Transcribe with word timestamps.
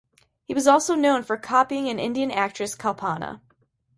He 0.45 0.55
was 0.55 0.65
also 0.65 0.95
known 0.95 1.21
for 1.21 1.37
copying 1.37 1.87
an 1.87 1.99
Indian 1.99 2.31
actress 2.31 2.75
Kalpana. 2.75 3.39